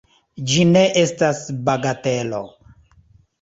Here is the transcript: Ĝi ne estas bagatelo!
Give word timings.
Ĝi 0.51 0.63
ne 0.69 0.81
estas 1.01 1.41
bagatelo! 1.67 2.41